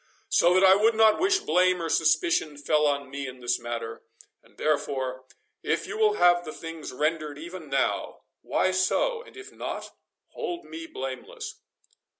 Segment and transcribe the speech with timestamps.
[0.29, 4.01] So that I would not wish blame or suspicion fell on me in this matter.
[4.41, 5.25] And, therefore,
[5.61, 9.91] if you will have the things rendered even now,—why so—and if not,
[10.29, 11.61] hold me blameless."